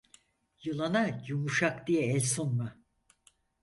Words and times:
Yılana 0.63 1.21
yumuşak 1.27 1.87
diye 1.87 2.13
el 2.13 2.19
sunma. 2.21 2.77